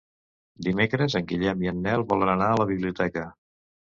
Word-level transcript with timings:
Dimecres 0.67 1.15
en 1.19 1.27
Guillem 1.33 1.61
i 1.65 1.69
en 1.73 1.83
Nel 1.87 2.05
volen 2.13 2.33
anar 2.33 2.47
a 2.53 2.57
la 2.63 2.67
biblioteca. 2.75 3.27